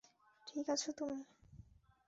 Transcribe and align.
ঠিক 0.47 0.65
আছ 0.69 0.83
তুমি? 0.97 1.19